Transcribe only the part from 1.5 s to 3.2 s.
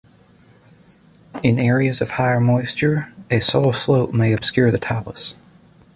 areas of higher moisture,